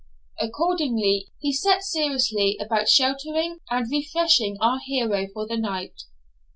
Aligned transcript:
Accordingly, 0.39 1.31
he 1.37 1.53
set 1.53 1.83
seriously 1.83 2.57
about 2.59 2.89
sheltering 2.89 3.59
and 3.69 3.85
refreshing 3.91 4.57
our 4.59 4.79
hero 4.83 5.27
for 5.31 5.45
the 5.45 5.57
night. 5.57 6.05